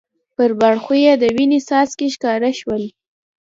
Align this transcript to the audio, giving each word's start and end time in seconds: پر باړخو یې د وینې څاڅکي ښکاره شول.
پر 0.35 0.51
باړخو 0.59 0.93
یې 1.03 1.13
د 1.21 1.23
وینې 1.35 1.59
څاڅکي 1.67 2.07
ښکاره 2.15 2.51
شول. 2.59 2.83